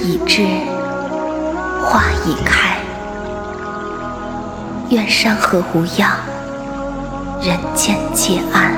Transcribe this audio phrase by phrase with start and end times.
[0.00, 0.42] 已至
[1.82, 2.76] 花已开
[4.90, 6.16] 愿山河无恙
[7.42, 8.77] 人间皆安